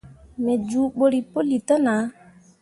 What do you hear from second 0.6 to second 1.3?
juubǝrri